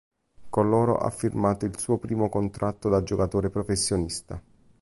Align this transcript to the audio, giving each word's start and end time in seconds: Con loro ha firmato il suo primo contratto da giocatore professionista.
Con 0.49 0.67
loro 0.67 0.97
ha 0.97 1.11
firmato 1.11 1.65
il 1.65 1.77
suo 1.77 1.99
primo 1.99 2.27
contratto 2.27 2.89
da 2.89 3.03
giocatore 3.03 3.51
professionista. 3.51 4.41